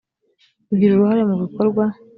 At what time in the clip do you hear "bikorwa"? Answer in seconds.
1.43-1.83